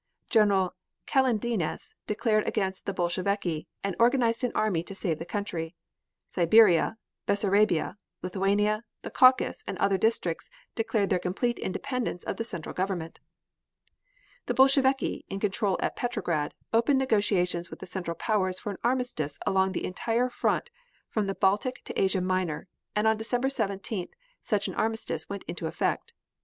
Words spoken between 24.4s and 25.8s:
such an armistice went into